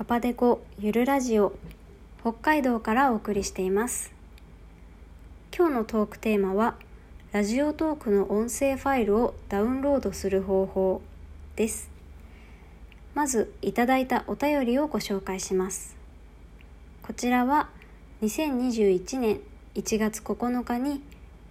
[0.00, 1.52] パパデコゆるラジオ
[2.22, 4.14] 北海道からお送りしています。
[5.54, 6.76] 今日のトークテーマは
[7.32, 11.02] ラジオトークの音声ファイルをダウンロードする方法
[11.54, 11.90] です。
[13.12, 15.94] まずいただいたお便りをご紹介します。
[17.02, 17.68] こちらは
[18.22, 19.40] 2021年
[19.74, 21.02] 1月9日に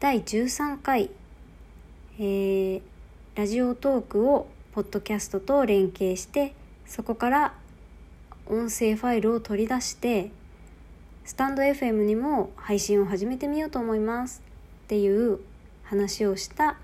[0.00, 1.10] 第13回、
[2.18, 2.80] えー、
[3.34, 6.54] ラジオトークをポッドキャストと連携して
[6.86, 7.54] そこから
[8.50, 10.30] 音声ファイルを取り出して
[11.26, 14.42] スタンド FM にも配信を始めてみようと思います
[14.84, 15.40] っていう
[15.84, 16.78] 話をした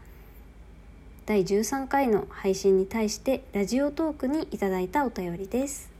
[1.25, 5.91] 第13回の配信に対してラジオトークにいただいたお便りです。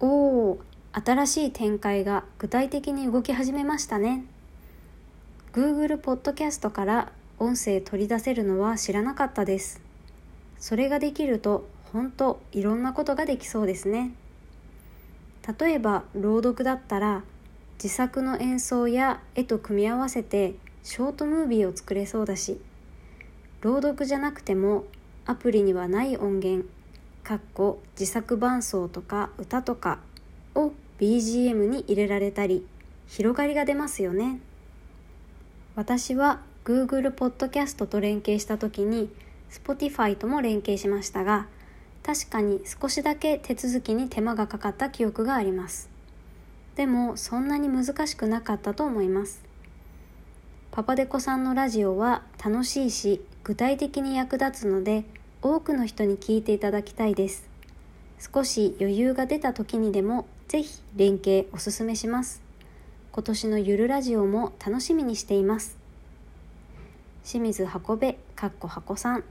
[0.00, 0.06] お
[0.52, 0.60] お
[0.92, 4.24] 新しい展開が具体的に動き始めましたね。
[5.52, 9.82] Google ポッドキャストから音声取り出せるのは知らなかったです。
[10.58, 14.10] それができると本当いろんなことができそうですね。
[15.60, 17.22] 例えば朗読だったら
[17.82, 22.60] 自作の演奏や絵と組み合わせてショートムービーを作れそうだし
[23.60, 24.84] 朗読じゃなくても
[25.24, 26.66] アプリにはない音源
[27.22, 30.00] かっこ自作伴奏とか歌とか
[30.56, 32.66] を BGM に入れられたり
[33.06, 34.40] 広がりが出ますよね。
[35.76, 39.10] 私は Google ポッドキャストと連携した時に
[39.50, 41.46] Spotify とも連携しましたが
[42.04, 45.88] 確かに少しだけ手続きに手間がかかった記憶があります。
[46.76, 49.42] でもそんなに難しくなかったと思います。
[50.70, 55.04] パパデコさんのラジオは楽しいし具体的に役立つので
[55.40, 57.48] 多くの人に聞いていただきたいです。
[58.18, 62.42] 少し余裕が出た時にでもぜひ連携おすすめします。
[63.12, 65.78] 今年のゆるラジオも楽しみにしています。
[67.24, 69.24] 清水箱部かっこ箱さん。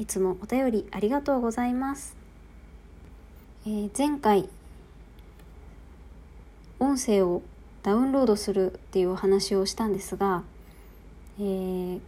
[0.00, 2.16] いつもお便りありがとうございます、
[3.66, 4.48] えー、前回
[6.78, 7.42] 音声を
[7.82, 10.42] ダウンロードするっていうお話をしたんですが、
[11.38, 12.00] えー、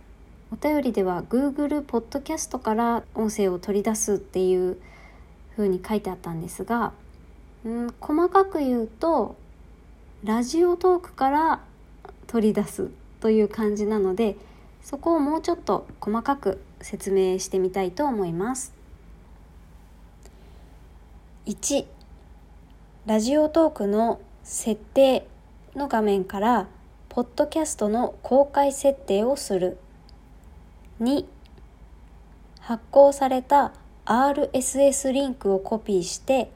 [0.51, 4.79] お便りでは Google ポッドキャストから音声を取り出すっていう
[5.55, 6.95] 風に書いてあったんですが、
[7.67, 9.37] うん、細かく言うと
[10.25, 11.61] ラジオトークから
[12.27, 14.37] 取り出すという感じなので
[14.83, 18.75] そこをもうちょっと細かく説明してみたいと思います。
[21.47, 21.87] 1
[23.07, 25.27] ラジオトークの設定
[25.75, 26.69] の画面から
[27.09, 29.79] ポッドキャストの公開設定をする
[31.01, 31.25] 2
[32.61, 33.73] 発行された
[34.05, 36.51] RSS リンクをコピーして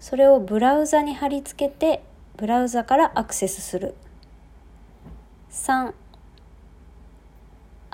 [0.00, 2.02] それをブラウザに貼り付けて
[2.36, 3.94] ブラウザからアクセスする
[5.50, 5.94] 3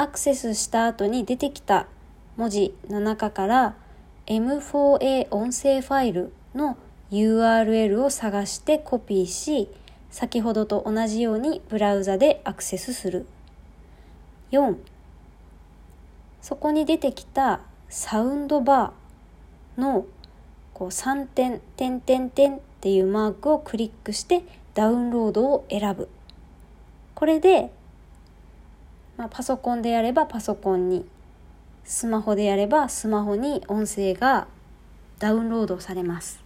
[0.00, 1.88] アクセスした後に出てきた
[2.36, 3.74] 文字の中から
[4.28, 6.78] M4A 音声ファイルの
[7.10, 9.68] URL を探してコピーし
[10.08, 13.26] 先ほどと同じようにブラウザでアクセスする。
[14.52, 14.76] 4
[16.42, 20.06] そこに出てきたサウンドバーの
[20.74, 24.44] こう3点点点点っていうマークをクリックして
[24.74, 26.08] ダウンロードを選ぶ。
[27.16, 27.72] これで
[29.18, 31.04] まあ、パソコンでやればパソコンに
[31.84, 34.46] スマホでやればスマホに音声が
[35.18, 36.42] ダウンロードされます。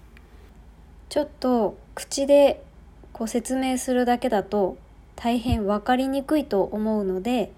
[1.11, 2.65] ちょっと口で
[3.12, 4.78] こう説明するだけだと
[5.15, 7.53] 大変分かりにくいと思うので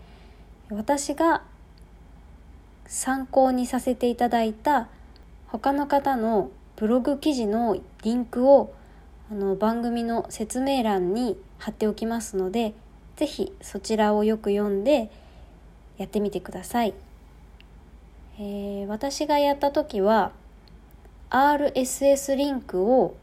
[0.71, 1.43] 私が
[2.87, 4.89] 参考にさせていただいた
[5.47, 8.75] 他の方のブログ記事のリンクを
[9.31, 12.75] あの番組の説明欄に貼っておきますので
[13.17, 15.11] 是非そちらをよく読んで
[15.99, 16.95] やってみてください。
[18.39, 20.33] えー、私がやった時は
[21.31, 23.17] RSS リンクを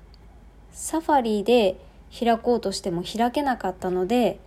[0.71, 1.77] サファリで
[2.17, 4.39] 開こうとしても開けなかったので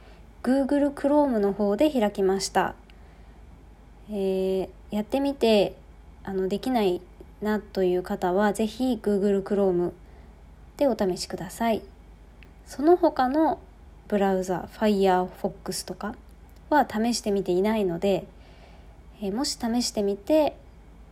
[0.43, 2.75] Google Chrome の方で開きました。
[4.11, 5.75] えー、やってみて
[6.23, 7.01] あのできない
[7.41, 9.93] なという方は是非 Google Chrome
[10.77, 11.83] でお試しください。
[12.67, 13.59] その他の
[14.09, 16.15] ブラウザ Firefox とか
[16.71, 18.27] は試してみていないので、
[19.23, 20.57] え、もし試してみて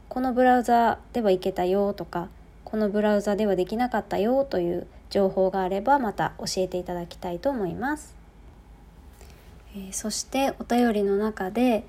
[0.09, 2.29] このブラウザではいけたよとか
[2.65, 8.15] このブラウザではできなかったよという情報があればまた教えていただきたいと思います。
[9.75, 11.85] えー、そしてお便りの中で、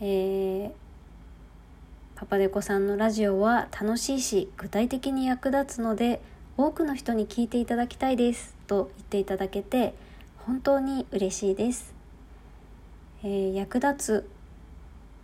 [0.00, 0.70] えー、
[2.14, 6.20] パパデコさんのラジオは楽しいし具体的に役立つので
[6.58, 9.94] 多くの人に聞いていただきたいですと言っていただけて
[10.46, 11.92] 本当に嬉しいです、
[13.24, 14.30] えー、役立つ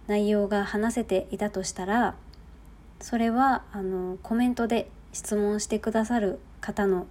[0.09, 2.17] 内容が話せていたとしたら
[3.01, 7.07] それはあのコメントで質問してくださる方の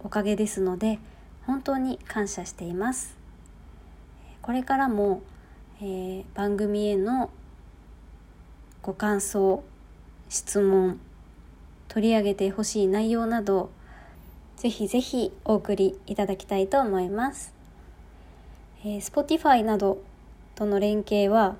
[0.00, 0.98] おかげですので
[1.46, 3.16] 本当に感謝しています。
[4.42, 5.22] これからも、
[5.80, 7.30] えー、番組への
[8.82, 9.62] ご感想
[10.28, 10.98] 質問
[11.86, 13.70] 取り上げてほしい内容など
[14.62, 17.52] ぜひぜひお送りいただきたいと思います、
[18.84, 19.98] えー、Spotify など
[20.54, 21.56] との連携は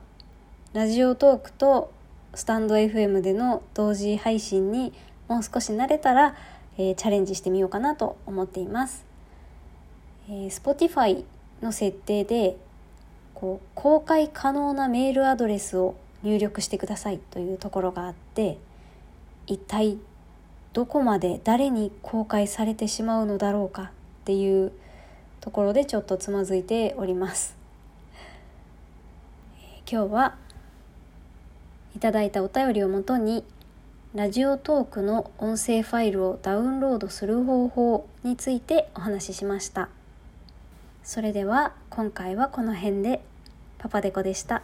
[0.73, 1.91] ラジオトークと
[2.33, 4.93] スタンド FM での同時配信に
[5.27, 6.37] もう少し慣れたら、
[6.79, 9.05] えー、チャレンジしてみようかなと思っています、
[10.29, 11.25] えー、Spotify
[11.61, 12.57] の設定で
[13.35, 18.59] こう公開可能なメールアドレスを入力してくださいというところがあって
[19.49, 19.99] 一体
[20.73, 23.91] どこまで誰に公開されてしまうのだろうかっ
[24.25, 24.73] ていう
[25.41, 27.57] ところでちょっとつまずいております。
[29.91, 30.37] 今日は
[31.95, 33.45] いただいたお便りをもとに
[34.15, 39.91] ラジオトークの音声ファイルをダウンロードする方法についてお話ししました。
[41.03, 43.23] それでは今回はこの辺で。
[43.79, 44.63] パパデコでした。